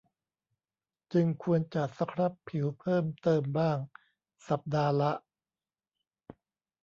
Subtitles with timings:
[1.13, 3.77] จึงควรจะสครับผิวเพิ่มเติมบ้าง
[4.49, 5.11] สัปดาห์ละ